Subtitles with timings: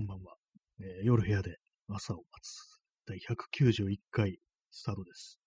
[0.00, 0.34] こんばんは。
[0.80, 2.80] えー夜部屋で朝を待つ。
[3.06, 4.38] 第191回
[4.70, 5.38] スタートです。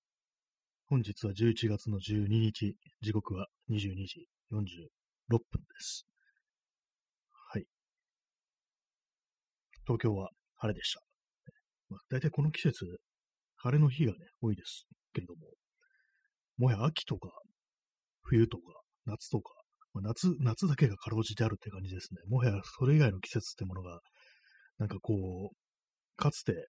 [0.85, 5.39] 本日は11月の12日、時刻は22時46分で
[5.79, 6.05] す。
[7.51, 7.65] はい。
[9.87, 11.01] 東京は晴れでした。
[11.89, 12.85] まあ、大体この季節、
[13.55, 15.47] 晴れの日がね、多いですけれども、
[16.59, 17.31] もはや秋とか
[18.21, 18.63] 冬とか
[19.07, 19.51] 夏とか、
[19.93, 22.19] まあ、夏、夏だけがかろうじてあるって感じですね。
[22.27, 23.99] もはやそれ以外の季節ってものが、
[24.77, 25.55] なんかこう、
[26.15, 26.67] かつて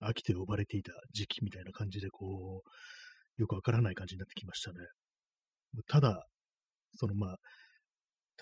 [0.00, 4.78] 秋と呼ばれていた時期みたいな感じで、こう、よくわからない感じになってきましたね。
[5.88, 6.26] ただ、
[6.96, 7.36] そのまあ、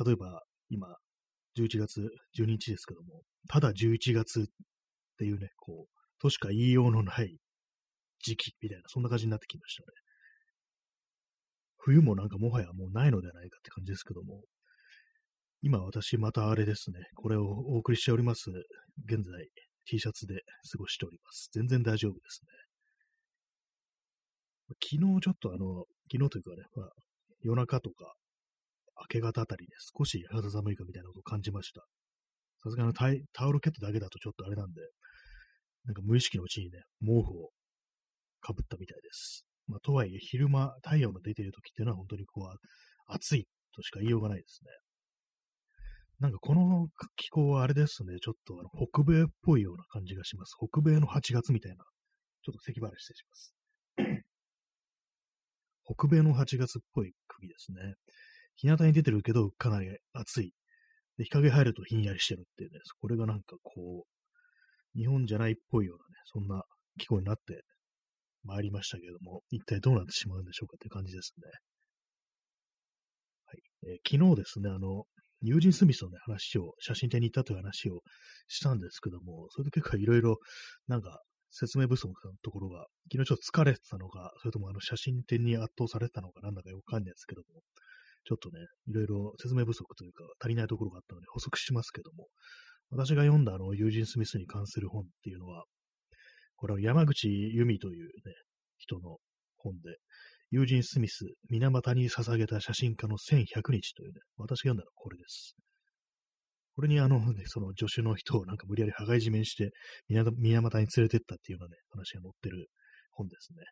[0.04, 0.88] 例えば今、
[1.58, 2.00] 11月
[2.38, 4.44] 12日ですけども、ただ11月っ
[5.18, 7.36] ていうね、こう、としか言いようのない
[8.22, 9.86] 時期みたいな、そんな感じになってきましたね。
[11.78, 14.40] 冬もなんかもはやもうないのではないかって感じですけども、
[15.64, 18.50] 今私またあれですね、これをお送りしております。
[19.06, 19.48] 現在
[19.86, 20.34] T シャツで
[20.72, 21.50] 過ごしております。
[21.52, 22.48] 全然大丈夫ですね。
[24.82, 26.90] 昨日ちょっとあの、昨日というかね、まあ、
[27.42, 28.12] 夜中とか
[29.02, 31.82] 明け方あたりで少し肌寒いかみたいなことを感じました。
[32.64, 34.80] さすがのタタオルケットだけだとちょっとあれなんで、
[35.84, 37.50] なんか無意識のうちにね、毛布を
[38.40, 39.44] かぶったみたいです。
[39.68, 42.56] まあ、とはいえ、昼間、太陽の出ている時っていうのは本当にこう、
[43.06, 44.70] 暑いとしか言いようがないですね。
[46.22, 50.54] なんかこの気候はあれですね、ちょっとあの北米っぽいような感じがします。
[50.56, 51.84] 北米の8月みたいな。
[52.44, 53.54] ちょっと咳払い失礼します。
[55.84, 57.94] 北米の8月っぽい釘ですね。
[58.54, 60.52] 日向に出てるけど、かなり暑い。
[61.18, 66.62] で、日陰入るとひんやりしてるっていうね、これがなんかこう、日本じゃないっぽいようなね、そんな
[66.98, 67.64] 気候になって
[68.44, 71.50] まいりましたけれども、一体どうなってしまうんでしょうかっていう感じですね。
[73.46, 73.62] はい。
[73.90, 75.04] えー昨日ですね、あの、
[75.42, 78.02] ニュージン・スミスのね、話を、写真展に行ったという話を
[78.48, 80.38] したんですけども、それで結構いろいろ、
[80.88, 87.60] なんか、説明不足なところが、昨日ちょっと疲れてたのか、それともあの写真展に圧倒されてたのかなんだかよくわかんないですけども、
[88.24, 92.28] ちょっとね、いろいろ説明不足というか、足りないところがあったので補足しますけども、
[92.90, 95.64] 私が読んだあの、ユージン・スミスに関する本っていうのは、
[96.56, 98.34] これは山口由美というね、
[98.78, 99.18] 人の
[99.56, 99.96] 本で、
[100.52, 105.56] ユージン・スミス、水俣に捧げた写真家の1100日というね、私が読んだのはこれです。
[106.76, 109.70] これにあの、ね、その助手の人をなんか無理やり羽交い締めにして、
[110.08, 110.22] 水
[110.60, 112.68] 俣に連れてったっていうようなね、話が載ってる
[113.12, 113.64] 本ですね。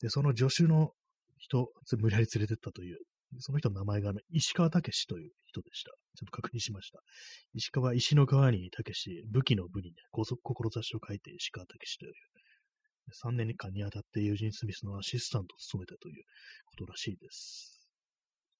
[0.00, 0.92] で、その助手の
[1.36, 1.68] 人、
[1.98, 2.98] 無理やり連れてったという、
[3.40, 5.90] その人の名前が、ね、石川武史という人でした。
[6.16, 7.00] ちょっと確認しました。
[7.52, 12.12] 石川、石の川に武史、武器の武にね、志を書いて石川武史という、
[13.12, 16.24] 3年間にあたってユージン・スミスのアシスタントを務めたという
[16.66, 17.88] ことらしいです。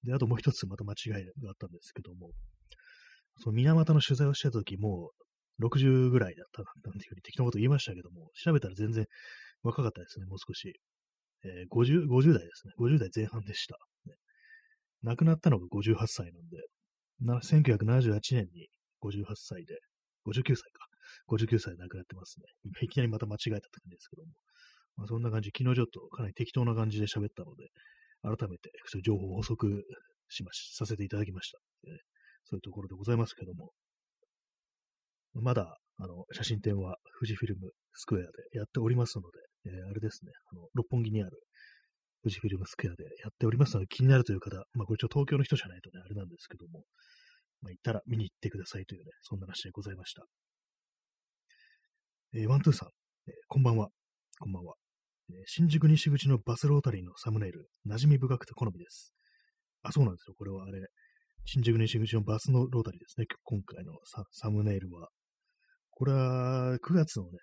[0.03, 2.31] で、あともう一つまた間違いがあったんですけども、
[3.39, 5.11] その水俣の取材をしたときも
[5.59, 9.05] う60ぐらいだったなんていうふうに適当なこと言いましたけども、調べたら全然
[9.63, 10.73] 若かったですね、もう少し。
[11.45, 12.73] えー、50, 50代ですね。
[12.77, 13.77] 50代前半でした。
[14.05, 14.15] ね、
[15.03, 16.57] 亡くなったのが58歳なんで、
[17.21, 18.67] 1978年に
[19.01, 19.79] 58歳で、
[20.27, 20.88] 59歳か。
[21.27, 22.45] 59歳で亡くなってますね。
[22.63, 24.31] 今いきなりまた間違えたって感じですけども。
[24.97, 27.69] まあ、そんな感じ、昨日ちょっとかなり適当な感じで喋ったので、
[28.21, 29.83] 改めてそういう情報を補足
[30.27, 31.57] しまし、させていただきました、
[31.89, 31.97] ね。
[32.45, 33.71] そういうところでございますけども。
[35.33, 41.37] まだ、あの、写真展は富士フィルムスクエアでやっておりますので、えー、あれですね、あの、六本木にある
[42.23, 46.83] 富士フィルムスクエアでやっておりますので、気になるという方、まあこれちょっと東京の人じゃないとね、あれなんですけども、
[47.61, 50.23] まあ行ったら見に行ってくださいというね、そんな話でございました。
[52.31, 52.89] えー、ワントゥーさん、
[53.27, 53.89] えー、こんばんは。
[54.39, 54.75] こんばんは、
[55.31, 55.33] え。
[55.47, 59.15] 新宿西口のバスロータリーのサムネイル、馴染み深くて好みです。
[59.81, 60.35] あ、そうなんですよ。
[60.37, 60.79] これはあれ、
[61.45, 63.25] 新宿西口のバスのロータリーですね。
[63.43, 63.93] 今回の
[64.31, 65.07] サムネイルは。
[65.89, 67.39] これは9月のね、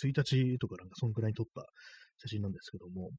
[0.00, 1.62] 1日とかなんかそんくらいに撮った
[2.18, 3.10] 写真なんですけども、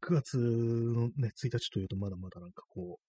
[0.00, 3.04] 9月のね、1日というとまだまだなんかこう、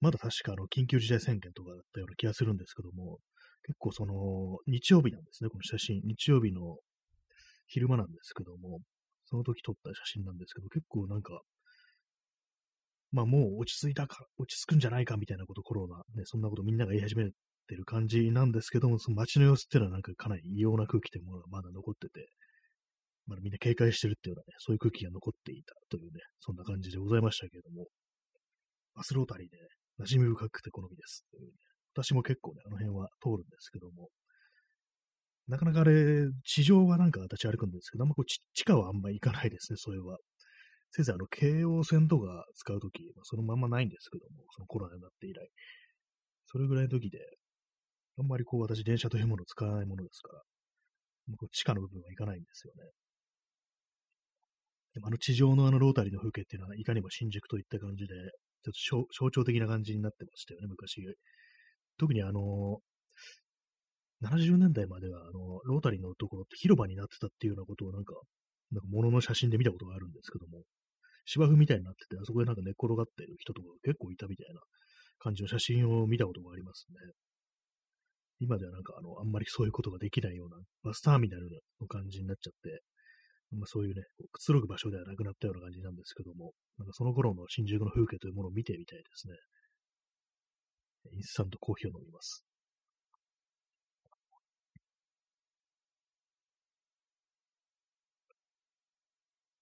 [0.00, 3.20] まだ確かあの緊急事態宣言とかだったような気がするんですけども、
[3.66, 6.00] 結構その日曜日なんですね、この写真。
[6.04, 6.78] 日曜日の
[7.66, 8.78] 昼間なんですけども、
[9.24, 11.40] その時撮った写真なんですけど、結構なんか、
[13.10, 17.24] まあもう落ち着いたか、落ち着くんじゃないかみたいなこと、コロナ、ね、そんなことみんなが言い始め
[17.66, 22.28] てる感じなんですけども、その街の様子っていうのはなんかかなり異様な空気というものがまだ残ってて、
[23.26, 27.88] まだみんな警戒してるっていうようなね、そういう空気が残っていたというね、そんな感じでございましたけれども、
[28.94, 29.62] バスロータリーで、ね、
[30.00, 31.52] 馴染み深くて好みですという、ね。
[31.96, 34.10] 私も結構ね、あの辺は通るんですけども、
[35.48, 40.18] なかなかあれ、地上はなんか私歩くんですけど、あんまこう地下はあんまり行かないですね、それは。
[40.90, 45.48] せいぜいあの、京王線とか使うとき、まあ、そのまんまないんですけども、そのコロナになって以来。
[46.46, 47.18] それぐらいの時で、
[48.18, 50.42] あんまりこう私電車というものを使わないものですから、
[51.28, 52.90] もう地下の部分は行かないんですよね。
[54.94, 58.14] でもあの地上のあのロータリーの風景っていうのは、いかにも新宿といった感じで、
[58.72, 61.02] ちょっと象徴的な感じになってましたよね、昔。
[61.98, 62.78] 特にあの、
[64.22, 68.14] 70年代までは、あの、ロータリーのところって広場になってたっていうようなことをなんか、
[68.72, 70.62] なんか物の写真で見たことがあるんですけども、
[71.26, 74.60] 芝生みたいになってて、あそこでなんか寝っ転がってる人とか結構いたみたいな
[75.18, 76.96] 感じの写真を見たことがありますね。
[78.38, 81.48] 今ではなんかあの、あんまりそういうことができないような、バスターミナル
[81.80, 82.80] の感じになっちゃって、
[83.52, 84.02] まあ、そういうね、
[84.32, 89.34] くつろぐ場所ではなくなったような感じなんですけども、なんかその頃の新宿の風景というものを見てみたいですね。
[91.12, 92.44] インスタントコーヒーを飲みます。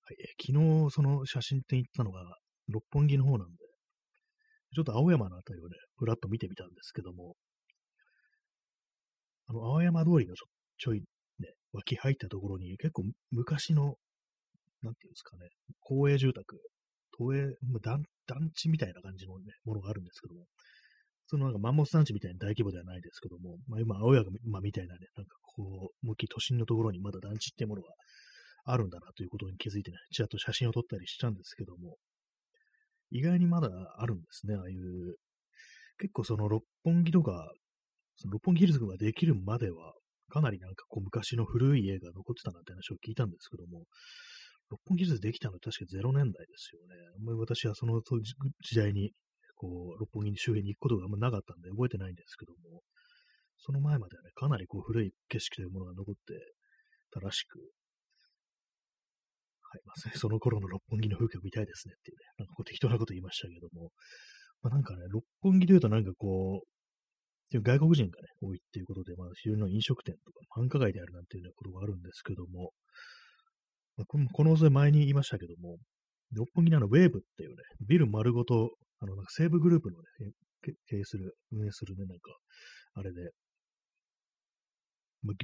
[0.07, 2.21] はい、昨日その写真展行ったのが
[2.69, 3.57] 六本木の方なんで、
[4.75, 7.37] ちょっと青山のあたりをね、ふらっと見てみたんですけども、
[9.47, 10.47] あの、青山通りのちょ
[10.79, 11.03] ちょい
[11.39, 13.97] ね、脇入ったところに結構昔の、
[14.83, 15.49] なんていうんですかね、
[15.81, 16.61] 公営住宅、
[17.17, 17.47] 都営、
[17.81, 20.47] 団団地みたいな感じのね、ものがあるんですけども、
[21.27, 24.31] そのなんかマンモス団地みたいな大規模ではないですけども、まあ、今、青山
[24.61, 25.67] みたいなね、なんかこう、
[26.03, 27.89] 思いっき都心のところにまだ団地っていうものが
[28.65, 31.97] あるんだなということに気づいてね、ちらっと写真を撮ったりしたんですけども、
[33.11, 33.69] 意外にまだ
[33.99, 35.17] あるんですね、ああいう、
[35.99, 37.53] 結構その六本木とか、
[38.17, 39.95] その六本木ヒルズができるまでは、
[40.29, 43.85] かなりなんかこう昔の古い家が残ってたなって話を聞いたんですけども、
[44.71, 46.95] 六本木ヒルズできたのは確か0年代ですよね。
[47.17, 49.13] あんまり私はその時代に、
[49.55, 52.83] こう、六本木に周辺に行くことがあんまなかったんで覚えてないんですけども、
[53.59, 56.21] その前まではね、かなりこう古い景色というものが残って
[57.11, 57.65] たらしく、は
[59.79, 63.91] い、まあ、その頃の六本木の風景を見たいですねっていうね、なんかこう適当なこと言いましたけども、
[64.63, 66.69] まあ、なんかね、六本木で言うとなんかこう、
[67.53, 72.73] 外国人がね、多いっていうことで、まあ、非常に飲食店とか繁華街であるなんていうようなことがあるんですけども、
[73.97, 75.77] まあ、このこの前に言いましたけども、
[76.33, 80.33] 六本木にあのウェーブっていうね、ビル丸ごと、あの、なんか西武グループのね、
[80.63, 82.37] 経営する、運営するね、なんか、
[82.95, 83.31] あれで、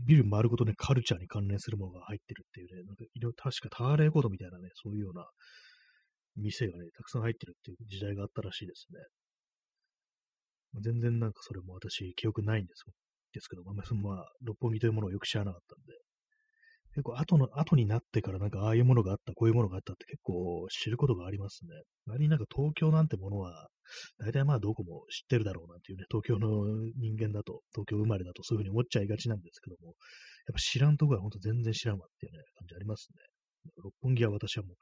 [0.07, 5.25] ビル丸ごとね、カルチャーに関連するものが入ってるっていうね、なんかいろ確かターレコードみたいなね、そういうような
[6.37, 9.01] 店がね、たくさん入ってるっていう時代があったらしいですね。
[10.83, 12.85] 全然なんかそれも私、記憶ないんです
[13.33, 15.95] ですけど、まあ、まあ、六本木というものをよく知らなかったんで、
[16.95, 21.71] 結構後の、後になってからなんかああいうものがあった、こういうものがあったって結構知ることがありますね。
[22.07, 23.69] 割になんか東京なんてものは、
[24.19, 26.67] 大体まあどこも知ってるだろうなんていうね、東京の
[26.99, 29.95] 人間だと、東京生まれだとそういうふうに思っちゃいがちなんですけども、やっ
[30.55, 33.19] ぱ知らんとこは本当全然知らんわっていうね、感じありますね。
[33.85, 34.77] 六本木は私はもう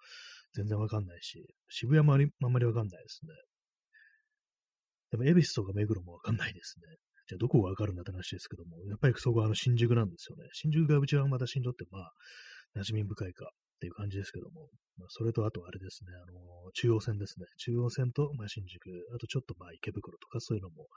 [0.55, 3.35] 全然わかんないし、渋谷もありあんまりわかんないですね。
[5.11, 6.97] でも、恵比寿とか目黒もわかんないですね。
[7.29, 10.49] じゃあ、どこがわかるんだって話ですけども、やっぱりそこはあの新宿なんですよね。
[10.53, 12.13] 新宿がうちは私にとってまあ、
[12.77, 16.41] 馴染み深いかっていう感じですけども、まあ、それとあとあれですね、あの、
[16.73, 17.47] 中央線ですね。
[17.59, 18.81] 中央線と、まあ、新宿、
[19.15, 20.89] あとちょっとまあ、池袋とかそういうのも、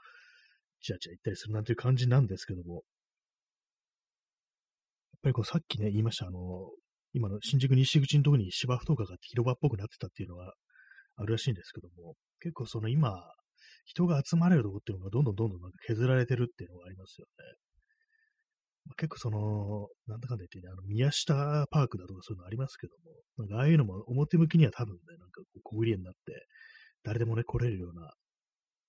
[0.80, 2.82] ちらちら行ったりするなんていう感じなんですけども、やっ
[5.22, 6.70] ぱりこうさっきね、言いました、あの、
[7.12, 10.54] 今の新宿西口のところに芝生とかが広場っぽくなってたっていうのは
[11.16, 13.12] あるらしいんですけども、結構その今、
[13.84, 17.44] 人が集まれるとこっていうのがどんどんどんどんなんか削られてるっていうのがありますよね。
[18.84, 26.46] まあ、結構その、なんだかんだ言ってね、あの、宮下パークだとかそういうのありますけども、なんかああいうのも表向きには多分ね、なんかこう小売りになって、
[27.04, 28.12] 誰でもね、来れるような、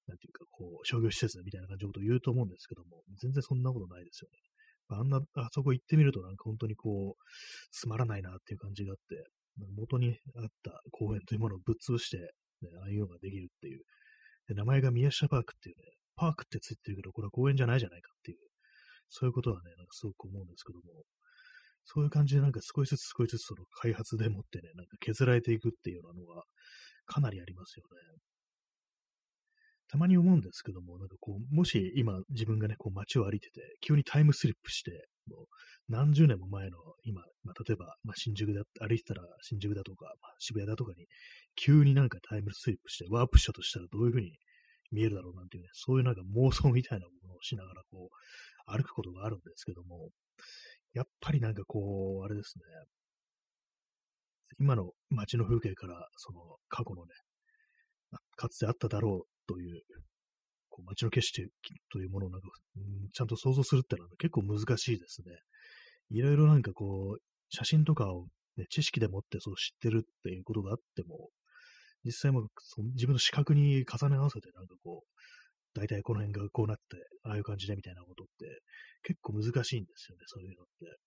[0.07, 4.37] なんていうか、こう、商業施設みたいな感じのことを言うと思うんですけども、全然そんなことないですよね。
[4.89, 7.23] あんな、あそこ行ってみるとなんか本当にこう、
[7.71, 9.23] つまらないなっていう感じがあって、
[9.75, 13.83] 元にあった公園というものをぶっ潰して、ね、ああいうのができるっていう、
[14.47, 15.83] で、名前が宮下パークっていうね、
[16.15, 18.37] パークってついてるけど、これは公園じゃないじゃないかっていう、
[19.09, 21.03] そういうことはね、なんかすごく思うんですけども、
[21.85, 26.43] そういう感じでなんか少しずつ少しずつその開発でもってね、なんか削られていくっていうようなのが
[27.05, 28.19] かなりありますよね。
[29.93, 34.89] たまに思うんですけども、なんかこう、もし今自分がね、こう街を歩いてて、急にタイムスリップして、
[35.29, 35.45] もう
[35.87, 41.05] 何十年も前の今、まあ、例えば、まあ、新宿だ、歩いてたら新宿だとか、まあ、渋谷だとかに、
[41.55, 44.31] 急になんかタイムスリップしてワープしたとしたらどういう風に
[44.91, 50.09] 見えるだろうなんていうね、そういうなんか妄想みたいなものをしながらこう、歩くことがあるんですけども、
[50.95, 52.63] やっぱりなんかこう、あれですね、
[54.59, 57.11] 今の街の風景から、その過去のね、
[58.37, 59.81] かつてあっただろうという、
[60.69, 61.49] こう街の景色
[61.91, 62.47] というものをなんか、
[62.77, 65.31] うん、ちゃんと想像するってのは結構難しいですね。
[66.09, 68.25] いろいろなんかこう、写真とかを、
[68.57, 71.29] ね、知識でもってそう知ってるっていうことがあっても、
[72.03, 76.83] 実際もそ自分の視覚に重ね合わせてなんかこう、大体この辺がこうなって、
[77.23, 78.61] ああいう感じでみたいなことって
[79.03, 80.97] 結構難しいんですよね、そういうのって。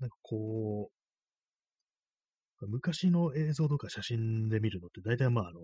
[0.00, 5.60] なんかこう、昔の映像とか写真で見るのって大体まああの、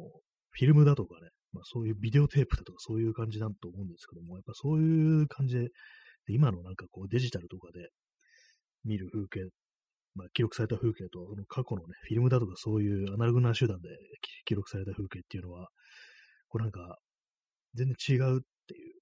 [0.53, 5.69] フィルムだとかね、まあそういうビデオテープだとかそういう感じだと思うんですけども、やっぱそういう感じで、
[6.29, 7.89] 今のなんかこうデジタルとかで
[8.85, 9.51] 見る風景、
[10.15, 13.89] まあ記録された風景と、その過去のね、フィルムだとかそういうアナログな手段で
[14.45, 15.69] 記録された風景っていうのは、
[16.49, 16.99] こうなんか
[17.75, 18.95] 全然違うっていう、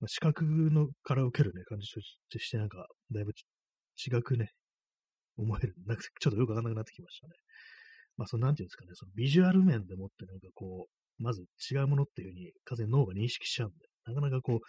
[0.00, 2.00] まあ、視覚のから受けるね、感じと
[2.38, 3.32] してなんか、だいぶ
[3.96, 4.50] 違くね、
[5.36, 5.74] 思える。
[5.86, 7.32] なんかちょっとよくわかんなくなってきましたね。
[8.16, 14.60] まあ、その、なんていうんですかね、そのビジュアル面でもってなんかこう、まず違うものっていうふうに、完全に脳が認識しちゃうんで、なかなかこう、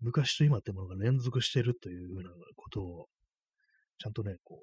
[0.00, 3.06] 昔と今ってものが連続してるというふうなことを、
[3.98, 4.60] ちゃんとね、こ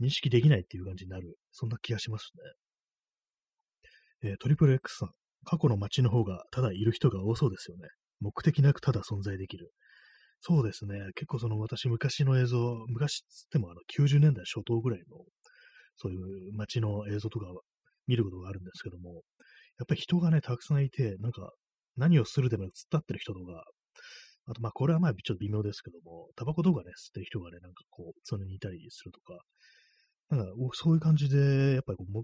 [0.00, 2.30] う、認識できないっていう感じになる、そんな気がします
[4.22, 4.30] ね。
[4.30, 5.10] えー、トリプル X さん、
[5.44, 7.88] 過去の街の方がただいる人が多そうですよね。
[8.20, 9.72] 目的なくただ存在できる。
[10.40, 10.94] そうですね。
[11.14, 15.24] 結構その私昔の映像、昔っつってもあの90年代初頭ぐらいの
[15.96, 17.46] そういう街の映像とか
[18.06, 19.22] 見ることがあるんですけども、
[19.78, 21.50] やっぱり人がね、たくさんいて、なんか
[21.96, 23.64] 何をするでも突っ立ってる人とか、
[24.46, 29.38] あとまあこれはまあちょっと微妙ですけども、タバコとかね、吸ってる人がね、なんかこう、常にいたりするとか、
[30.30, 32.22] なんかそういう感じで、やっぱりこう、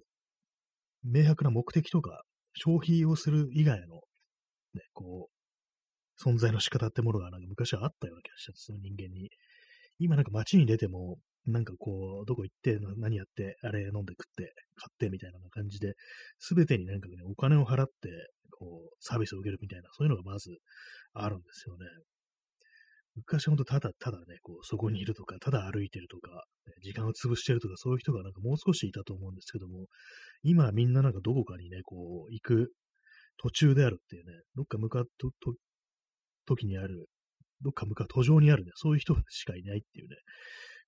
[1.05, 2.23] 明白な目的とか、
[2.55, 4.01] 消費をする以外の、
[4.75, 9.31] ね、こう、存在の仕方ってものがなんか昔はあったような気がして、その人間に。
[10.01, 15.95] 今なんか街に出ても、なんかこう、どこ行って、何やって、あれ飲んで食って、買ってみたいな感じで、
[16.39, 17.93] すべてになんかね、お金を払って、
[18.51, 20.59] こう、サービスを受けるみたいな、そういうのがまず
[21.15, 21.87] あるんですよね。
[23.17, 26.45] 昔ほんとただただね、こう、そこにいるとか、ただ歩いてるとか、
[26.83, 29.87] 時間を潰してるとか、そういう人がなんかもう少しいたと思うんですけども、
[30.43, 32.73] 今みんななんかどこかにね、こう、行く
[33.39, 35.55] 途中であるっていうね、どっか向かうと、と、
[36.47, 37.07] 時にある、
[37.63, 40.17] どっか向かう途上にあるね、そういう人しかいないっていうね、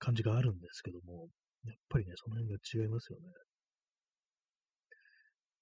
[0.01, 1.29] 感じがあるんですけども、
[1.65, 3.29] やっぱりね、その辺が違いますよね。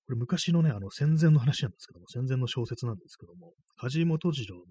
[0.06, 4.62] これ昔のね、あの戦前の話なんですけども、戦前の小説なんですけども、梶本次郎の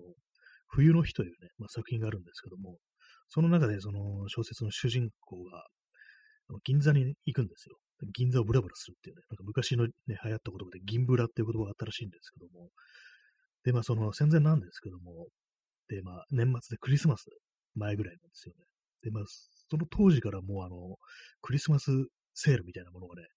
[0.70, 2.78] 冬の日というね、まあ、作品があるんですけども、
[3.30, 5.64] その中でその小説の主人公が、
[6.64, 7.78] 銀座に行くんですよ。
[8.16, 12.70] 銀座をブラブラするっていうね、なんか昔のね、流行った言葉で銀ブラっていう言葉があったらしいんですけども、
[13.66, 15.28] で、まあその戦前なんですけども、
[15.90, 17.26] で、まあ年末でクリスマス
[17.76, 18.64] 前ぐらいなんですよね。
[19.04, 19.24] で、まあ
[19.70, 20.98] その当時からもうあの、
[21.42, 21.92] クリスマス
[22.34, 23.28] セールみたいなものがね、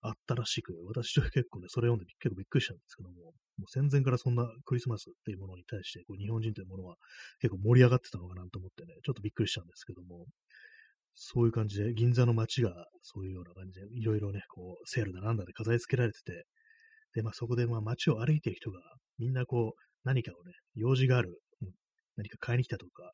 [0.00, 6.96] あったらしく、私は結構ね、それ読んで結構びっくりしたんですけども、もう戦前からそんなクリスマスっていうものに対して、こう日本人というものは
[7.40, 10.26] 結構盛り上がってたのかなと思ってね、ちょっとびっくりしたんですけども、
[11.14, 16.44] そういう感じで、銀座の街がそういうような感じで、いろいろね、こう、セールだなんだで飾り付けられてて、
[17.14, 18.80] で、まあそこでまあ街を歩いてる人が、
[19.18, 21.40] みんなこう、何かをね、用事がある、
[22.16, 23.12] 何か買いに来たとか、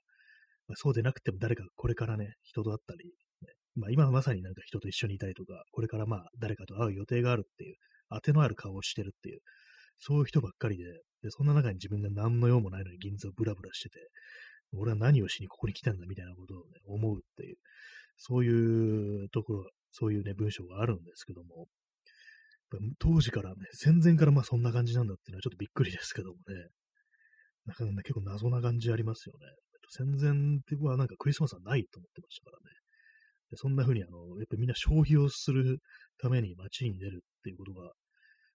[0.77, 3.07] そうでなくても誰かこれからね、人と会ったり、
[3.43, 7.77] ね、まあ今まさになんか人と一緒にいたりとか、これからまあ誰かと会う予定があるっていう、
[8.11, 9.41] 当てのある顔をしてるっていう、
[9.99, 10.85] そういう人ばっかりで、
[11.23, 13.99] で、そんな中に自分が何の用もないのに銀座をブラブラしてて、
[14.73, 17.57] 俺は何をしにここに来たんだみたいなことをね、思うっていう、
[18.17, 21.67] そういうところ、そういうね、文章があるんですけども、
[22.99, 26.69] 当時からね、戦前からまあそんな感じなんだっていうのはちょっとびっくりですけどもね、
[27.67, 29.47] なかなか結構謎な感じありますよね。
[29.91, 30.31] 戦前
[30.89, 32.77] はなんかクリスマスはないと思ってましたからね。
[33.51, 35.79] でそんな風にあの、やっぱりみんな消費をする
[36.23, 37.91] ために街に出るっていうことが、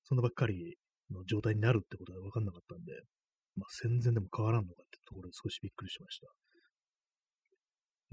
[0.06, 0.78] そんなばっかり
[1.12, 2.94] の状態になるってことが分かんなかったんで、
[3.58, 6.28] まあ戦前でも変わらんのかってところで少しびっくりしました。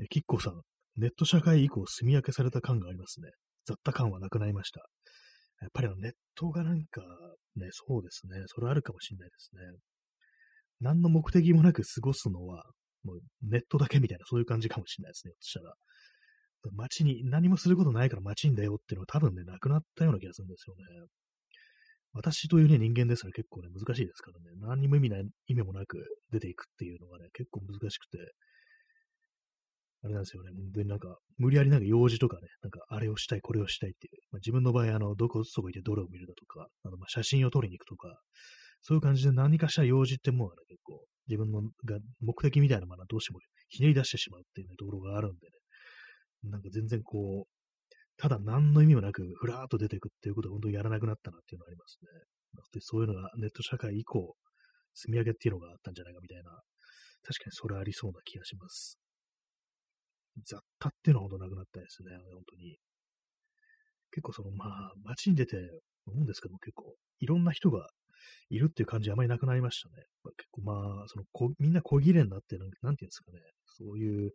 [0.03, 0.61] え、キッコーさん、
[0.97, 3.31] ネット社会以降住み分けされた感がありますね。
[3.65, 4.81] 雑多感はなくなりました。
[5.61, 7.03] やっぱりネットがなんか、
[7.55, 8.43] ね、そうですね。
[8.47, 9.61] それあるかもしれないですね。
[10.81, 12.65] 何の目的もなく過ごすのは、
[13.05, 15.35] もうネットだけみたいな、そういう感じかもしれないですね。
[15.41, 15.75] そしたら。
[16.71, 21.07] 街に、何もすることないから街にだよっていうのは多分ね、なくなったような気がするんですよね。
[22.15, 24.57] 私というね、人間ですから結構ね、難しいですからね。
[24.61, 25.99] 何にも意味ない、意味もなく
[26.31, 28.19] 出ていくっていうのがね、結構難しくて。
[30.05, 30.51] あれなんですよね。
[30.51, 34.15] 本当になんか、無理やりなんか用事とかね、なんかあれをしたい、これをしたいっていう。
[34.33, 38.19] まあ、自分の場合、あの、どこそこ行ってどれを見るだとか、あのま写真を撮りに行くとか、
[38.83, 43.39] そういう感じで何かしら用事ってもうね、結構自分のが目的みたいなものはどうしても
[43.69, 47.51] ひねり出してしまうっていう、ね、ところがあるんでね、なんか全然こう、
[48.17, 52.09] ただ何の意味もなく、ふらーっと出ていくっていうことを本当にやらなくなったなっていうのがありますね。
[52.73, 54.35] でそういうのがネット社会以降、
[54.95, 56.51] 積み上げっていうのがあったんじゃないかみたいな、
[57.23, 58.99] 確かにそれありそうな気がします。
[60.45, 62.77] 雑多っていうのはほんとなくなったですね、本当に。
[64.11, 65.57] 結構その、まあ、街に出て
[66.07, 67.89] 思うんですけども、結構、いろんな人が
[68.51, 70.05] いるっていう感じあまりなくなりましたね。
[70.25, 70.73] ま結構ま
[71.05, 74.33] あ、そのこ、みんな小切れになってる、なんていうんですかね、そういう、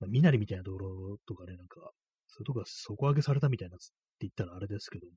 [0.00, 1.80] まあ、身なりみたいなところとかね、なんか、
[2.28, 3.86] そういうとこが底上げされたみたいなって
[4.20, 5.12] 言ったらあれですけども、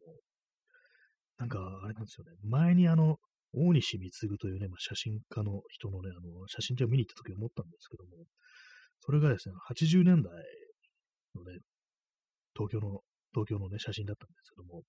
[1.37, 2.31] なんか、あれなんですよね。
[2.43, 3.17] 前にあの、
[3.53, 8.25] 大西貢というね、まあ、写真家の人のね、あの、写真展を見に行った時思ったんですけども、
[9.01, 10.31] それがですね、80年代
[11.35, 11.59] のね、
[12.55, 13.01] 東京の、
[13.33, 14.83] 東京のね、写真だったんですけども、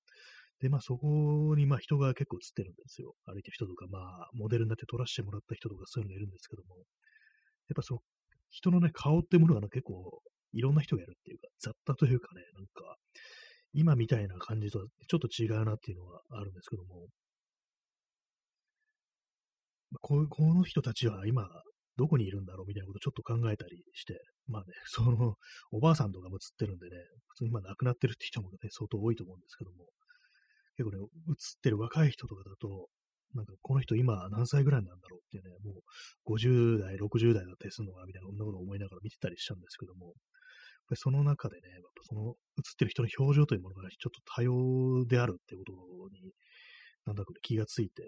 [0.62, 3.14] で、まあそこにまあ人が結構写ってるんですよ。
[3.26, 8.00] 歩いてる人とか、まあモデルになって撮らせてもらった人とかそういうのがいるんですけども、やっぱその
[8.50, 12.96] 人のね、顔ってものが、ね、結構いろんな人がやるっていうか、雑多というかね、なんか、
[13.74, 17.08] 今みたいな感じとはちょっと違うなっていうのはあるんですけども、
[20.00, 21.48] ここの人たちは今、
[21.96, 25.34] どこにいるんだろうみたいなことをちょっと考えたりして、まあね、その、
[25.72, 26.96] おばあさんとかも映ってるんでね、
[27.28, 29.86] 普通に今亡くなってるって人もね、相当多いと思うんですけども、
[30.76, 32.88] 結構ね、映ってる若い人とかだと、
[33.34, 35.80] なんかこの人今何歳ぐらいなんだろうっていうね、も
[36.26, 40.14] う50代、60代だったりするのかみたいな、そんなことを思いながら見てたりしたんですけども、やっ
[40.88, 42.34] ぱりその中でね、やっぱその映っ
[42.76, 45.72] てる人の表情というものがちょっと多様であるってこと
[46.12, 46.32] に、
[47.06, 48.02] なんだか気がついて、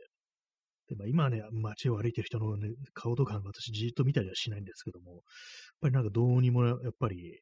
[0.88, 5.20] でまあ、今ね、街を歩いてる人の、ね、顔とか私じっと見たりはしないんですけども、やっ
[5.80, 7.40] ぱりなんかどうにもやっぱり、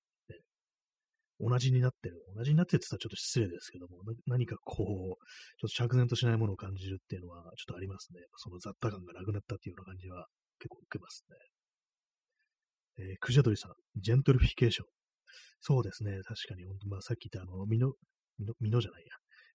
[1.43, 2.23] 同じになってる。
[2.37, 8.21] 同じになってって言ったらちょっと失礼ですけども、何かこう、ちょっと釈然としないものを感じるっていうのはちょっとありますね。
[8.37, 10.27] その雑多感がなくなったっていうような感じは
[10.61, 11.37] 結構受けますね。
[12.99, 14.87] えー、クジャドリさん、ジェントルフィケーション。
[15.61, 17.93] そうですね、確かに、本当まあ、さっき言ったあの、ミノ、
[18.39, 19.09] ミノ、ミノじゃないや、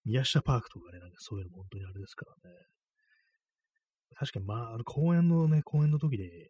[0.05, 2.55] 宮下パークとかね、なんかそういうのも本当にあれですからね。
[4.15, 6.49] 確かに、まあ、あの公園のね、公園の時で、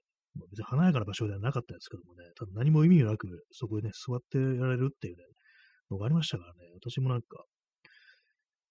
[0.58, 5.24] に華やかな場所ではなかったですけどもね、ただ何も意味なく、そこでね、座ってやれるっていうね、
[5.92, 7.46] のがありましたからね、私もなんか、やっ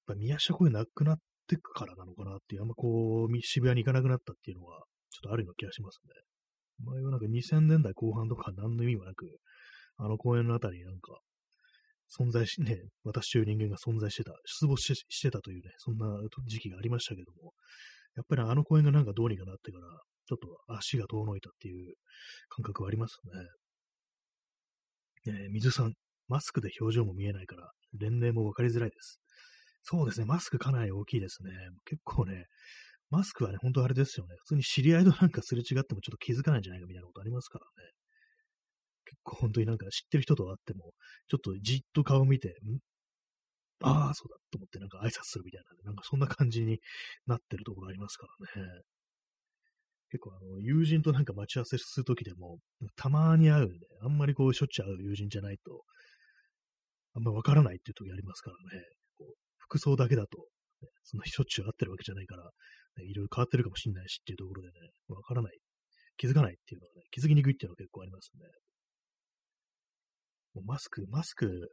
[0.06, 1.16] ぱ宮下公園なくなっ
[1.46, 6.12] てくからなのかなっていう、あんまこう、渋谷に行かなくなったっていうのは、ちょっとあるような気がしますね。
[6.84, 9.26] 前はなんか2000年代後半とか何の意味もなく、
[9.98, 11.18] あの公園のあたりなんか、
[12.06, 16.06] 存在し、ね、私という人間が存在してた、出没してたというね、そんな
[16.46, 17.52] 時期がありましたけども、
[18.14, 19.86] やっぱりあの公園がなんかどうにかなってから、
[20.26, 21.95] ちょっと足が遠のいたっていう
[22.49, 23.19] 感覚はあります
[25.26, 25.32] ね。
[25.32, 25.95] えー、水さん、
[26.28, 29.21] マスクで表情も見えないから、年齢もわかりづらいです。
[29.82, 31.50] そうですね、マスクかなり大きいですね。
[31.84, 32.47] 結構ね、
[33.10, 34.34] マスクはね、本当あれですよね。
[34.41, 37.91] 普通に知り合いとなんかすれ違ってもちょっと気づかないんじゃないかみたいなことありますからね。
[39.04, 40.93] 結構本当になんか知ってる人と会っても、
[41.28, 42.78] ちょっとじっと顔見て、ん？
[43.84, 46.80] ああ、そうだと思ってなんか挨拶するみたいな、なんかそんな感じに
[47.26, 48.82] なってるところありますからね。
[50.10, 52.58] 結構あの、友人となんか待ち合わせするときでも、
[52.97, 55.82] たまに会うんで、あんまりこうしょっちゅう会う友人じゃないと、
[57.14, 58.84] あんまわからないっていう時ありますからね。
[59.19, 60.38] こう服装だけだと、
[60.82, 64.75] ね、そんなしょっちゅう会ってるわけじゃないから、ね、いろいろ変わってるかもしんないしっていうところでね、
[65.08, 65.58] わからない、
[66.16, 68.45] 気づかないっていうのはね、気づきにくいっていうのは結構ありますね。
[70.64, 71.69] マスク、マスク、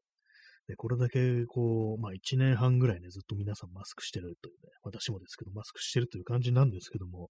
[0.67, 7.29] で、これだけ、こう、まあ、1年半ぐらいね、ずっと皆さんマスクしてるというね、私もですけど、マスクしてるという感じなんですけども、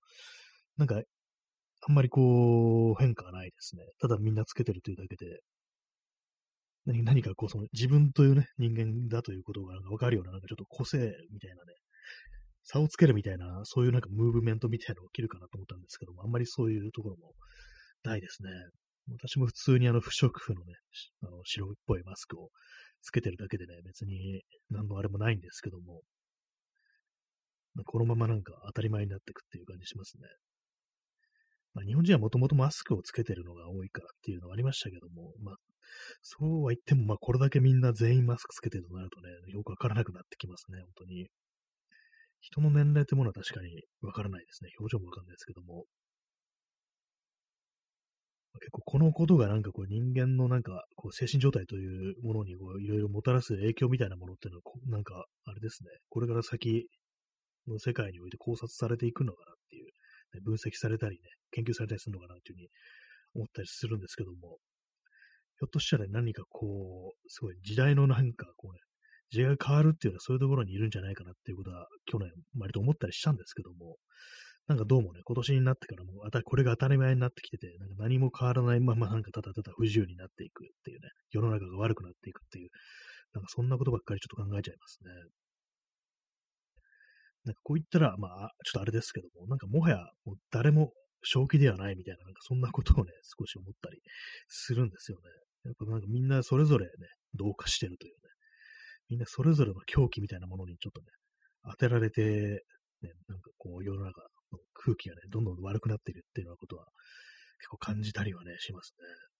[0.78, 1.02] なんか、
[1.86, 3.84] あんまりこう、変化がないですね。
[4.00, 5.42] ただみんなつけてるというだけで、
[6.86, 10.98] 何何かこう、その自分というね、人間だということがなんかわかるような、なんかちょっと個性
[11.32, 11.74] みたいなね、
[12.64, 17.34] 差をつけるみたいな、そういうなんかムーブメントみたいなのが起きるかなと思ったんですけども、あんまりそういうところも
[18.04, 18.50] ないですね。
[19.12, 20.74] 私も普通にあの不織布のね、
[21.24, 22.50] あの白っぽいマスクを
[23.02, 26.02] つけてるだけでね、別に何のあれもないんですけども、
[27.86, 30.28] このままなんか当たり前になっていくっていう感じしますね。
[31.74, 35.56] まあ、日本人はもともとマスクをつけてるのが多いからっていうのはありましたけども、まあ、
[36.22, 41.28] そうは言っても、まあ、これだけみんな全員マスクつけてるとなるとね、よくわからなくなってきますね、本当に。
[42.42, 44.70] 人の年齢ってものは確かにわからないですね。
[44.80, 45.86] 表情もわかんないですけども。
[48.60, 56.88] 結構このことがなんかこう人間のなんかこう精神状態というものにこういろいろもたらす影響みたいなものっていうのはなんかあれですね、これから先
[57.68, 59.88] の世界において考察されていくのかなっていう、
[60.34, 62.68] ね、分析されたりね、研究されたりするのかなっていうふうに
[63.36, 64.58] 思ったりするんですけども、
[65.60, 68.80] ひょっとしたら何かこう、すごい時代のなんかこうね、
[69.32, 73.98] 時代が変わるっていうのはそういうところにいるんじゃないかなっていうことは去年割と思ったりしたんですけども、
[74.68, 82.70] なんかどうもね、今年になってからもあた、これが当たり前になってきてて、なんか何も変わらないままなんかただただ不自由になっていくっていうね、世の中が悪くなっていくっていう、
[83.34, 85.12] なんかそんなことばっかりちょっと考えちゃいますね。
[87.46, 94.02] なんかこう言ったら、まあ、ちょっとあれですけども、なんかもはやもう誰も正気ではないみたいな、なんかそんなことをね、 少し思ったり
[94.48, 95.24] するんですよね。
[95.66, 96.92] やっぱなんかみんなそれぞれね、
[97.34, 98.20] 同化してるというね、
[99.10, 101.08] みんなそれぞれの狂気みたいなものにちょっとね、
[101.72, 102.66] 当てられて
[103.02, 106.86] ね、なんかこう世の中の空気がね、どんどん悪くなっているっていうようなことは
[107.60, 109.33] 結構感じたりはね、しますね。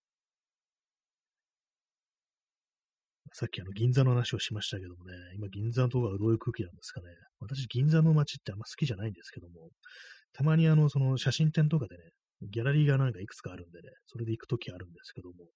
[3.36, 7.08] さっきあの銀座の話をしましたけどもね、今銀座のとこはどういう空気なんですかね。
[7.40, 9.70] 私銀座の街ってあんま好きじゃないんですけども、
[10.34, 12.04] たまにあの、その写真展とかでね、
[12.52, 15.50] ギャラリーがなんかいくつかあるんでね、それで行くときあるんですけども、やっ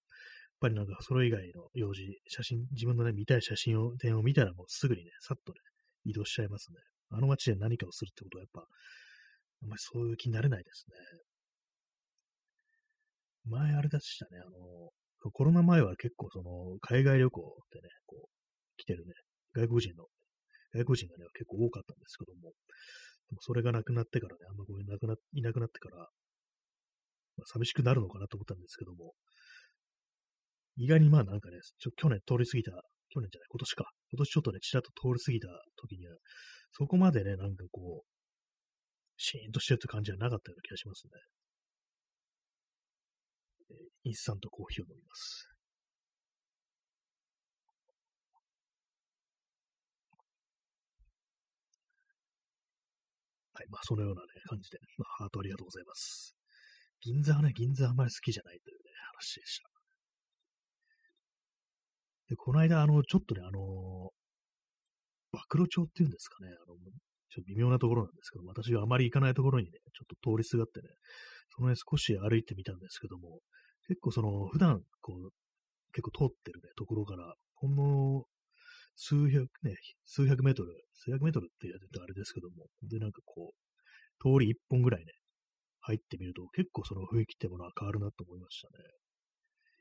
[0.59, 5.59] ぱりなんかそれ以外の用事、写真、自分のね、見たい写真を、展を見たらもうすぐにね、さっとね、
[6.03, 6.77] 移動しちゃいますね。
[7.11, 8.61] あの街で何かをするってことはやっぱ、
[9.61, 11.21] あんまりそういう気になれないですね。
[13.45, 14.89] 前あれでしたね、あの、
[15.33, 18.29] コロナ前は結構その、海外旅行でね、こう、
[18.77, 19.13] 来てるね、
[19.53, 20.05] 外国人の、
[20.73, 22.51] 外国人がね、結構多かったんですけども、
[23.29, 29.13] でもそれがなくなってからね、あんまこういなくな、いなくなってから、まあ、寂しくなるのかなと思ったんですけども、
[30.77, 32.71] 意外にまあなんかね、ちょ去年通り過ぎた、
[33.09, 33.85] 去年じゃない、今年か。
[34.11, 35.47] 今年ちょっとね、ちらっと通り過ぎた
[35.81, 36.15] 時には、
[36.71, 38.17] そこまでね、なんかこう、
[39.17, 41.11] シーンとしてるって感じはなかったような気がしますね。
[44.07, 45.49] インスタントコーヒーを飲みます。
[53.53, 53.67] はい。
[53.69, 56.35] まあ、そのようなね、感じで、まあ、ハートありがとうございます。
[57.01, 58.83] 銀座はね、銀座あまり好きじゃないというね、
[59.17, 59.69] 話でした。
[62.29, 63.59] で、この間、あの、ちょっとね、あの、
[65.31, 66.75] 暴露町っていうんですかね、あの、
[67.29, 70.87] ちょっと微妙なところなんですけど、私があまり行かないところにね、ちょっと通りすがってね、
[71.55, 73.39] その辺少し歩いてみたんですけども、
[73.87, 75.29] 結構その、普段、こう、
[75.93, 78.25] 結構通ってるね、ところから、ほんの
[78.95, 83.67] 数百、ね、数百メートル、数百メートルって言うとあれですけども、で、なんかこう、
[84.21, 85.13] 通り一本ぐらいね、
[85.81, 88.83] 入ってみると、結構その雰囲気ってものは変わるなと思いましたね。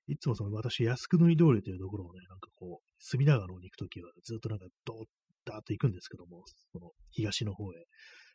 [0.09, 5.05] いつもその私、靖国通りというところをね、なんかこう、隅田川の方に行くときは、ずっとなんかドーッ
[5.47, 7.77] ダーッと行くんですけども、その東の方へ。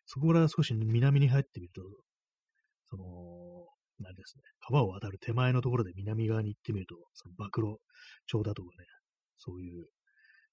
[0.05, 1.81] そこから少し南に入ってみると、
[2.89, 3.03] その、
[4.01, 7.75] 何ですね、川を渡る手前のところで南側に行ってみると、その暴露
[8.27, 8.85] 町だとかね、
[9.37, 9.85] そういう、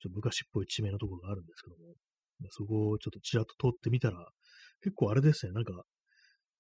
[0.01, 1.95] ちょっと昔っぽい地名のところがあるんですけども、
[2.51, 4.29] そこをちょっとちらっと通ってみたら、
[4.83, 5.83] 結構あれですね、なんか、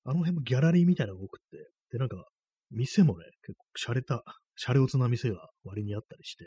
[0.04, 1.44] あの辺もギャラリーみたいなのが多くて、
[1.92, 2.24] で、なんか、
[2.70, 4.22] 店もね、結構洒落た、
[4.58, 6.44] 洒落つな店が割にあったりして、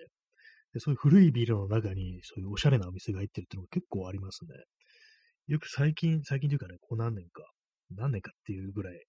[0.74, 4.56] で、そういう古いビルの中に、そういうおしゃれなお店が入ってるっていうのが結構ありますね。
[5.48, 7.44] よく最近、最近というかね、こう何年か、
[7.96, 9.00] 何年かっていうぐらい、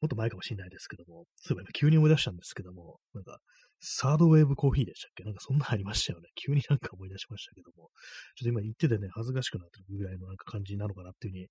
[0.00, 3.38] もっと前かもしれないですけども、そういえば急に思い出したんですけども、なんか、
[3.80, 5.24] サードウェーブコーヒーでしたっけ？
[5.24, 6.28] なんかそんなありましたよね。
[6.36, 7.90] 急になんか思い出しましたけども、
[8.36, 11.48] ちょっと今言っててね、恥ずかしくなってるぐらいのなんか感じなのかなっていうふうに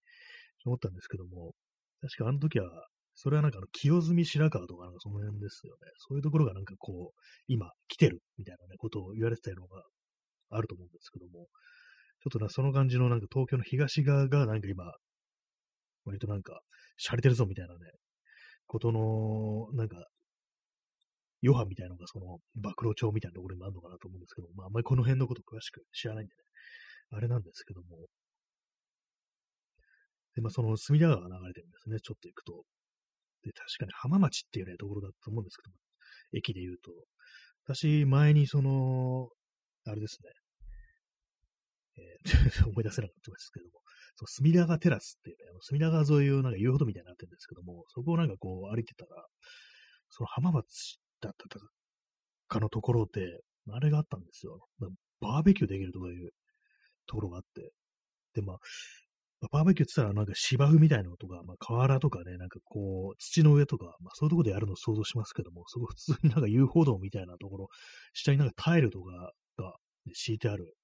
[0.65, 1.53] 思ったんですけども、
[2.01, 5.91] 確かあの時は、それはなんかあの、清澄白河とかなんかその辺ですよね。
[5.97, 9.83] そういうところがなんかこう、今来てるみたいなね、ことを言われてたのが
[10.51, 11.47] あると思うんですけども、
[12.21, 14.93] ちょっとな、その感じのなんか東京の東側がなんか今、
[16.05, 16.62] 割となんか、
[16.97, 17.79] 洒落てるぞみたいなね、
[18.69, 19.97] ことの、なんか、
[21.41, 26.43] 余波みたいなのがその、暴露帳みたいなところにもあるのかなと思うんですけど、まあ、あんまりこの辺のこと詳しく知らないんでね、
[27.17, 28.05] あれなんですけども。
[30.36, 32.63] で、まあ、その隅田川が流れてるんですね、ちょっと行くと。
[33.41, 35.77] で、確かに浜町っていうね、ところだと思うんですけども、
[36.34, 36.91] 駅で言うと。
[37.65, 39.29] 私、前にその、
[39.86, 40.29] あれですね、
[41.99, 43.81] えー、 思い出せなかったですけども、
[44.15, 49.25] その隅田川テラスっていうね、あの隅田川沿いをなんか遊歩道みたいになってるんですけども、そこをなんかこう歩いてたら、
[50.09, 51.59] その浜松だった
[52.47, 54.59] かのところで、あれがあったんですよ。
[55.21, 56.31] バーベキューできるとかいう
[57.07, 57.71] ところがあって。
[58.33, 58.57] で、まあ、
[59.51, 67.67] バーベキューって言ったらなんか芝生みたいなのとか、まあ、河原とかね、なんかこう、土の上とか、まあそういうところでやるのを想像しますけども、そこ普通になんか遊歩道みたいなところ、
[68.13, 69.73] 下になんかタイルとかが
[70.13, 70.75] 敷いてある、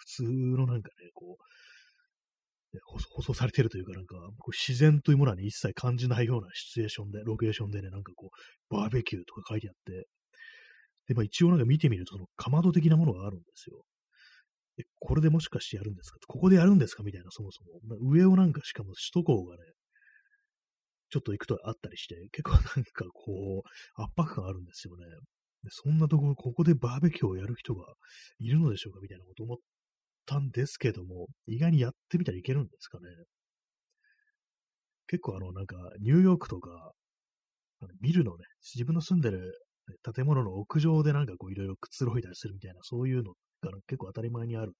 [0.00, 10.06] 普通のなんかね、こう、ね、舗装されてるというか、なんか、自然というものはね、一切感じないようなシチュエーションで、ロケーションでね、なんかこう、バーベキューとか書いてあって、
[11.08, 13.82] で、まあ一応なんか見てみると、その、かまど的なものがあるんですよ。
[14.78, 16.18] え、これでもしかしてやるんですか？
[16.28, 17.02] ここでやるんですか？
[17.02, 17.80] みたいな、そもそも。
[18.08, 19.62] 上をなんかしかも首都高がね、
[21.10, 25.04] ちょっと行くとあったりして、結構なんかこう、圧迫感あるんですよね。
[25.64, 27.84] でそんなところ、ここでバーベキューをやる人が
[28.38, 29.00] いるのでしょうか？
[29.02, 29.58] みたいなこと思っ
[30.26, 33.04] たんですけども、意外にやってみたらいけるんですかね。
[35.08, 36.92] 結構あの、なんか、ニューヨークとか、
[37.82, 39.52] あのビルのね、自分の住んでる
[40.14, 44.74] 建物の屋上でなんかこういろいろくつろいだりするみたいな、そういうのが結構当たり前にある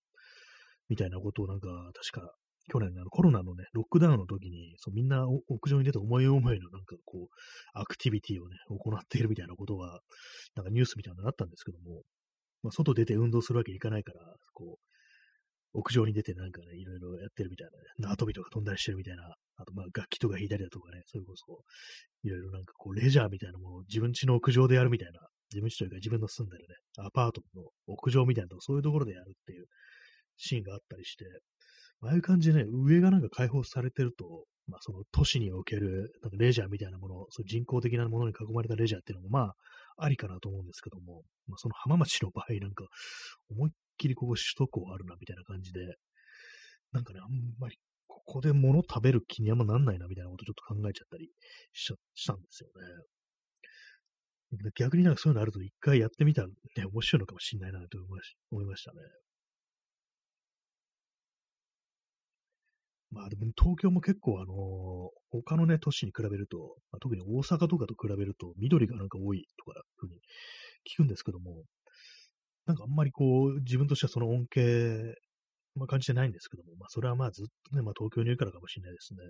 [0.88, 2.34] みたいなことをなんか、確か
[2.70, 7.28] 去年のコロナのね、ロックダウンの時に、そうみんな屋上に出て思い思いのなんかこう、
[7.74, 10.00] アクティビティをね、行っているみたいなことが、
[10.54, 12.02] なんかニュースみたいなのがあったんですけども、
[12.62, 14.20] まあ、外出て運動するわけにいかないから、
[14.52, 14.89] こう、
[15.72, 19.22] 屋上に出てなんかね、いろいろやってるみたいなね、縄跳びとか飛んだりしてるみたいな、
[19.56, 21.62] あとまあ楽器とか弾いたりだとかね、それこそ、
[22.24, 25.20] いろいろなんかこう、レジャーみたいなものを自分家の屋上でやるみたいな、
[25.52, 29.66] 自分家というか自分の住んでるね、アパートの屋上みたいなとこ、そういうところでやるっていう
[30.36, 31.24] シーンがあったりして、
[32.02, 39.54] ああいう感じでね、上がなんか開放されてると、まあその都市におけるなんかレジャーみたいなもの、そう人工的なものに囲まれたレジャーっていうのもまあ
[39.98, 42.84] ありかなと思うんですけども、まあその浜松の場合なんか
[43.50, 45.80] 思いっきりここ首都高あるなみたいな感じで、
[46.92, 51.28] なんかね、あんまりここで物食べる気にあんまなんないなみたいなことちょっと考えちゃったり
[51.72, 52.72] ししたんですよね。
[54.74, 56.54] 逆になんかそういうのあると一回やってみたらね、
[56.92, 57.98] 面白いのかもしれないなと
[58.50, 58.98] 思いましたね。
[63.12, 70.20] まあでも東京も結構あの、他のね、都市に比べると、まあ、特に大阪とかと比べると緑がなんか多いとかいうふうに
[70.88, 71.64] 聞くんですけども、
[72.66, 75.14] なんかあんまりこう、自分としてはその恩恵、
[75.74, 79.20] まあ、感じてないんですけども、まあそれはまあずっとね、まあ東京にいるからかもしれないですね。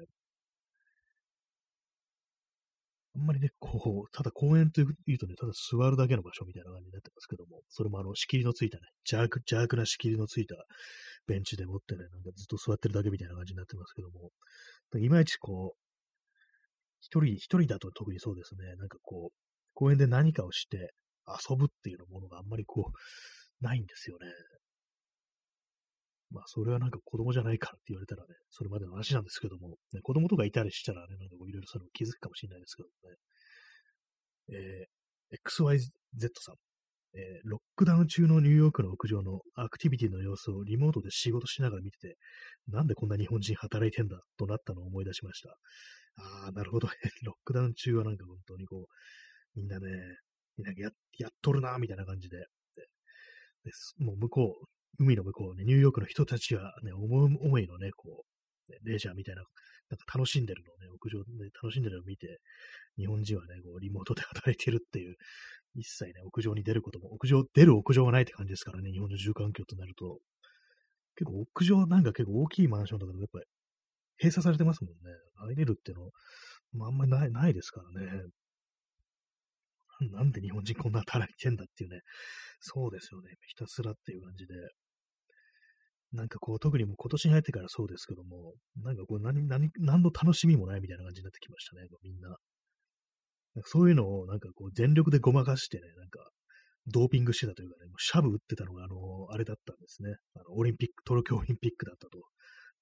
[3.16, 10.54] あんまりね、こう、ただ公園というとね、ただ座るだけの場所みたいな感じになってますけども、それもあの、仕切りのついたね、邪悪、邪悪な仕切りのついた
[11.26, 14.30] ベンチで持ってね、なんかずっと座ってるだけみたいな感じになってますけども、
[15.00, 15.78] いまいちこう、
[17.00, 19.36] 一人、一人だと特にそうですね、なんかこう、
[19.74, 20.92] 公園で何かをして
[21.48, 22.94] 遊ぶっていうようなものがあんまりこう、
[23.64, 24.26] ないんですよね。
[26.30, 33.16] まあ、それはなんか子供じゃないからって言われたらね、それまでの話なんですけども、ね、子供とかいたりしたらね、なんかいろいろそれを気づくかもしれないですけどもね。
[34.52, 35.90] えー、XYZ
[36.40, 36.56] さん。
[37.12, 42.16] えー、ロックダウン中のニューヨークの屋上のアクティビティの様子をリモートで仕事しながら見てて、
[42.68, 45.50] なんでこんな日本人働いてんだとなったのを思い出しました。
[46.16, 46.94] ああ、なるほどね。
[47.24, 49.88] ロックダウン中はなんか本当にこう、みんなね、
[50.62, 52.38] なんかややっとるな、みたいな感じで。
[53.64, 54.66] でもう向こう、
[54.98, 58.24] 海の向こうね、ニューヨークの人たちはね、思い思いのね、こ
[58.68, 59.42] う、ね、レジャーみたいな、
[59.90, 62.38] なんか楽しんでるのをね、屋上で楽しんでるのを見て、
[62.96, 65.16] 日本人はね、こう、リモートで働いてるっていう、
[65.74, 70.18] 一切ね、屋上に出ることも、屋上、出る屋上はないって感じですからね、日本の住環境となると。
[71.16, 73.44] 結構屋上なんか結構大きいマンションとかでやっぱり
[74.18, 74.96] 閉鎖されてますもんね。
[75.36, 76.10] 入れるっていうの、
[76.72, 78.22] まあ、あんまりない、ないですからね。
[80.12, 82.00] なんで日本人こんな働いてんだっていうね。
[82.60, 83.34] そうですよね。
[83.46, 84.54] ひたすらっていう感じで。
[86.12, 92.28] なんかこう、特にもう今年に入ってからそうですけども、なんかこう何、何、何の楽しみもないみたいな感じになってきましたね、みんな。
[93.54, 96.30] なんかそういうのをなんかこう全力でごまかしてね、なんか
[96.86, 98.96] ドーピングしてたというかね、もうシャブ打ってたのがあの、
[99.30, 100.14] あれだったんですね。
[100.34, 102.18] あの、オリンピック、東京オリンピックだったと。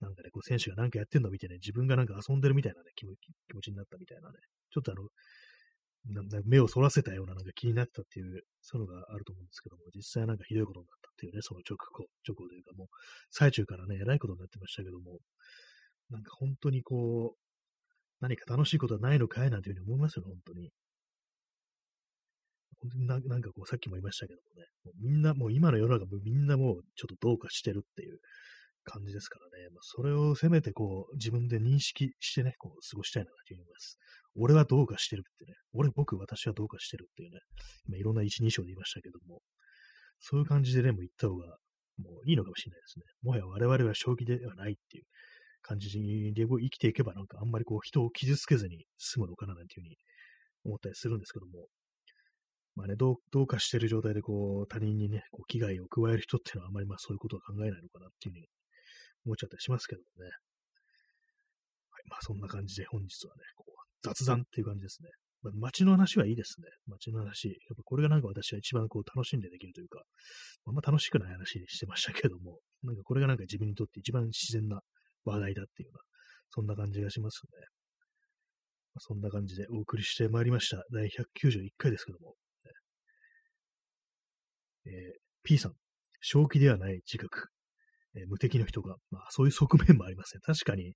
[0.00, 3.14] なんかね、こう選手がなんかやってんの見てね、自分がなんか遊んでるみたいなね、気持
[3.60, 4.36] ちになったみたいなね。
[4.70, 5.08] ちょっとあの、
[6.44, 12.86] 目をそらせたようななんか気になったっていう、そういうのがあると思うんですけども、実際なんかひどいことになったっていうね、その直後、直後というかもう、
[13.30, 15.18] 最中からね、えらいことになってましたけども、
[16.10, 17.38] なんか本当にこう、
[18.20, 20.70] 何か楽しいことはないのかいなんていうふうに思いますよね、本当に。
[22.80, 28.18] 本当にななんかこう、さっきも言いましたけどもね、もうみんな、もう今の世の中もみんなもうちょっとどうかしてるっていう
[28.88, 33.98] 感じですからね、まあ、それをせめてこう、自分で認識してね、こう、過ごしたいなと思います。
[34.36, 37.40] 俺はどうかしてるってね、俺、僕、私はどうかしてるっていうね、
[37.86, 39.40] 今いろんな一人称で言いましたけども、
[40.20, 41.46] そういう感じでね、もう言った方が、
[41.98, 43.04] もういいのかもしれないですね。
[43.22, 45.04] もはや我々は正気ではないっていう
[45.62, 49.96] 感じで生きていけば、なんかあんまりこう人を傷つけずに済むのかななんていうふうに
[50.64, 51.66] 思ったりするんですけども、
[52.76, 58.46] まあね、どうどうかしてる状態でこう他人にね、こう危害を加える人っていうのはあんまりまあそういうことは考えないのかなっていうふうに
[59.28, 60.30] 思っちゃったりしますけどもね。
[61.92, 65.10] はい、まあそんな感じで本日はね、こう雑談っていう感じですね。
[65.42, 66.66] まあ、街の話はいいですね。
[66.88, 67.48] 街の話。
[67.48, 70.02] やっぱこれがなんか私は一番こう楽しんでできるというか、
[70.66, 74.80] あんま楽しくない話にしてましたけども、なんかこれがなんか自分にとって一番自然な
[75.24, 76.00] 話題だっていうような、
[76.50, 77.50] そんな感じがしますね。
[78.94, 80.82] まあ、そんな感じでお送りしてまいりました。
[80.92, 82.34] 第191回ですけども。
[84.86, 84.92] えー、
[85.42, 85.72] P さん、
[86.20, 87.48] 正気ではない自覚。
[88.16, 90.40] え、無敵の人が、まあそういう側面もありますね。
[90.44, 90.94] 確かに、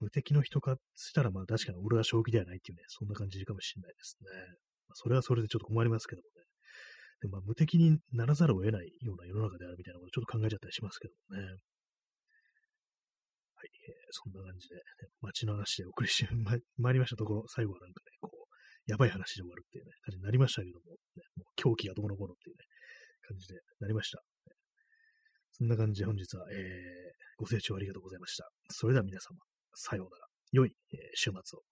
[0.00, 4.26] 無敵の人かしたら、まあ確かに俺は正気ではないっていうね、そんな感じかもしれないですね。
[4.88, 6.44] まあ、それはそれでちょっと困りますけどもね。
[7.20, 11.42] でまあ無敵にならざるを得ないような世の中であるみたいなことをちょっと考えちゃったりしますけどもね。
[13.58, 14.82] はい、えー、そんな感じで、ね、
[15.20, 16.30] 街の話でお送りして
[16.78, 18.46] まいりましたところ、最後はなんかね、こう、
[18.86, 22.64] やばい話で終わるっていうね、感じになりましたけども、ね、もう狂気がどうのこうのっていうね、
[23.26, 24.22] 感じでなりました。
[25.58, 26.58] そんな感じで本日は、えー、
[27.36, 28.48] ご清聴ありがとうございました。
[28.70, 29.36] それでは皆様、
[29.74, 30.26] さようなら。
[30.52, 31.62] 良い、えー、週末を。